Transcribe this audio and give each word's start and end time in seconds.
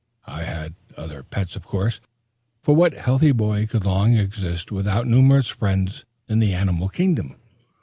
I 0.25 0.45
had 0.45 0.73
other 0.97 1.21
pets, 1.21 1.55
of 1.55 1.61
course; 1.63 2.01
for 2.63 2.75
what 2.75 2.93
healthy 2.93 3.31
boy 3.31 3.67
could 3.67 3.85
long 3.85 4.15
exist 4.15 4.71
without 4.71 5.05
numerous 5.05 5.45
friends 5.49 6.05
in 6.27 6.39
the 6.39 6.55
animal 6.55 6.89
kingdom? 6.89 7.35